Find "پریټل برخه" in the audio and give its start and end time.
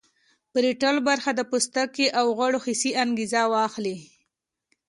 0.53-1.31